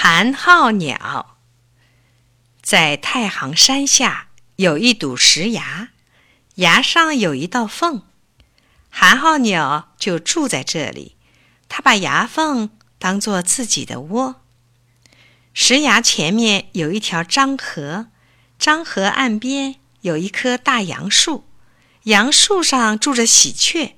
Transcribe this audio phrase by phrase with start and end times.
[0.00, 1.38] 寒号鸟
[2.62, 5.88] 在太行山下有一堵石崖，
[6.54, 8.04] 崖上有一道缝，
[8.88, 11.16] 寒号鸟就住在这里。
[11.68, 14.40] 它把崖缝当做自己的窝。
[15.52, 18.06] 石崖前面有一条漳河，
[18.60, 21.48] 漳河岸边有一棵大杨树，
[22.04, 23.96] 杨树上住着喜鹊。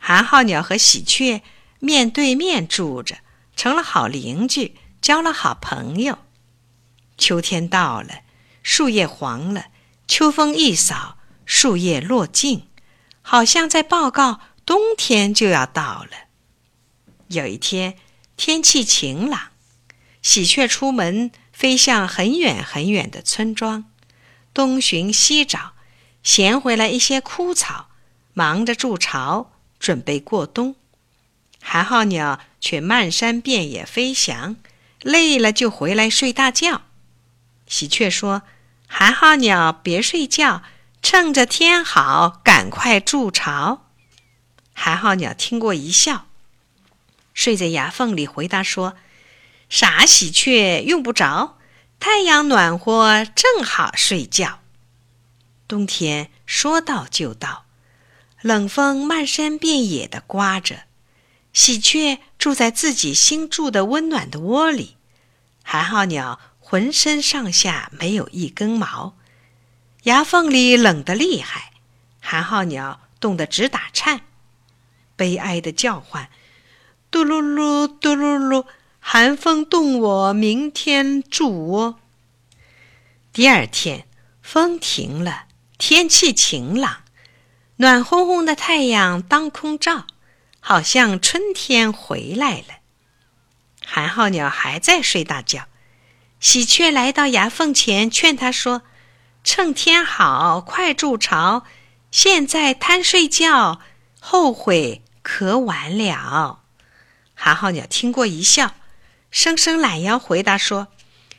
[0.00, 1.42] 寒号鸟和喜鹊
[1.80, 3.18] 面对面住着，
[3.54, 4.74] 成了好邻居。
[5.02, 6.18] 交了好朋友。
[7.18, 8.20] 秋天到了，
[8.62, 9.66] 树叶黄了，
[10.06, 12.68] 秋风一扫，树叶落尽，
[13.20, 16.28] 好像在报告冬天就要到了。
[17.26, 17.96] 有一天，
[18.36, 19.48] 天气晴朗，
[20.22, 23.90] 喜鹊出门，飞向很远很远的村庄，
[24.54, 25.72] 东寻西找，
[26.22, 27.88] 衔回来一些枯草，
[28.34, 30.76] 忙着筑巢，准备过冬。
[31.60, 34.56] 寒号鸟却漫山遍野飞翔。
[35.02, 36.82] 累了就回来睡大觉。
[37.66, 38.42] 喜鹊说
[38.88, 40.62] ：“寒号鸟，别睡觉，
[41.02, 43.88] 趁着天好，赶快筑巢。”
[44.74, 46.26] 寒号鸟听过一笑，
[47.34, 48.94] 睡在崖缝里，回答说
[49.68, 51.58] ：“傻喜鹊，用不着。
[52.00, 54.60] 太阳暖和，正好睡觉。”
[55.68, 57.64] 冬天说到就到，
[58.42, 60.82] 冷风漫山遍野的刮着。
[61.52, 64.96] 喜鹊住在自己新筑的温暖的窝里，
[65.62, 69.14] 寒号鸟浑身上下没有一根毛，
[70.04, 71.72] 牙缝里冷得厉害，
[72.20, 74.22] 寒号鸟冻得直打颤，
[75.14, 76.30] 悲哀的叫唤
[77.10, 78.64] ：“嘟噜噜，嘟噜噜，
[78.98, 82.00] 寒风冻我明天筑窝。”
[83.32, 84.06] 第二天，
[84.40, 85.44] 风停了，
[85.76, 87.02] 天气晴朗，
[87.76, 90.06] 暖烘烘的太阳当空照。
[90.64, 92.78] 好像春天回来了。
[93.84, 95.66] 寒号鸟还在睡大觉，
[96.38, 98.82] 喜鹊来到崖缝前，劝他说
[99.42, 101.64] ：“趁天好，快筑巢。
[102.12, 103.80] 现在贪睡觉，
[104.20, 106.60] 后悔可晚了。”
[107.34, 108.76] 寒号鸟听过一笑，
[109.32, 110.88] 伸伸懒腰，回答说：“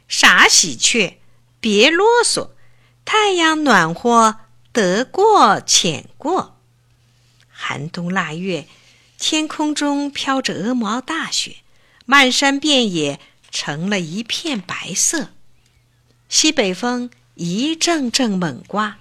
[0.10, 1.22] 傻喜鹊，
[1.62, 2.50] 别啰嗦。
[3.06, 4.40] 太阳暖和，
[4.74, 6.60] 得过且过。
[7.50, 8.68] 寒冬腊月。”
[9.26, 11.56] 天空中飘着鹅毛大雪，
[12.06, 15.30] 漫山遍野成了一片白色。
[16.28, 18.98] 西北风一阵阵猛刮，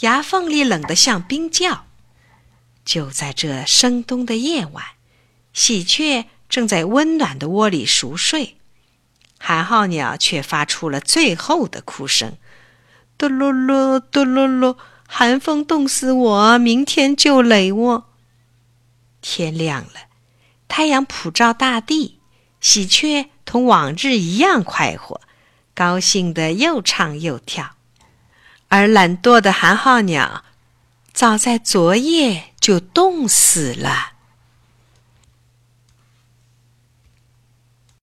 [0.00, 1.84] 牙缝里冷得像冰窖。
[2.86, 4.82] 就在这深冬的夜晚，
[5.52, 8.56] 喜鹊正在温暖的窝里熟睡，
[9.38, 12.38] 寒号鸟却发出了最后的哭声
[13.18, 18.06] ：“嘟噜噜，嘟噜噜，寒风冻死我，明天就垒窝。”
[19.20, 20.08] 天亮了，
[20.68, 22.18] 太阳普照大地，
[22.60, 25.20] 喜鹊同往日一样快活，
[25.74, 27.76] 高兴的又唱又跳。
[28.68, 30.44] 而懒惰的寒号鸟，
[31.12, 34.09] 早在昨夜就冻死了。